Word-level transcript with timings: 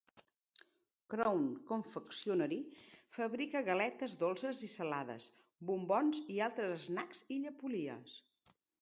Crown 1.13 1.43
Confectionery 1.71 2.57
fabrica 3.19 3.63
galetes 3.69 4.17
dolces 4.25 4.65
i 4.71 4.73
salades, 4.79 5.31
bombons 5.71 6.21
i 6.39 6.43
altres 6.51 6.91
snacks 6.91 7.25
i 7.39 7.43
llepolies. 7.47 8.21